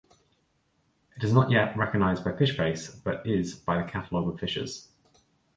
It 1.15 1.23
is 1.23 1.31
not 1.31 1.51
yet 1.51 1.77
recognised 1.77 2.23
by 2.23 2.31
Fishbase 2.31 3.03
but 3.03 3.23
is 3.23 3.53
by 3.53 3.77
the 3.83 3.87
Catalog 3.87 4.33
of 4.33 4.39
Fishes. 4.39 4.89